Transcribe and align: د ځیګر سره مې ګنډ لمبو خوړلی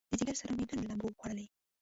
د 0.09 0.11
ځیګر 0.19 0.35
سره 0.41 0.51
مې 0.57 0.65
ګنډ 0.69 0.83
لمبو 0.89 1.07
خوړلی 1.17 1.45